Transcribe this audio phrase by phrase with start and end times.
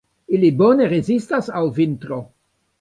[0.37, 2.21] Ili bone rezistas al vintro.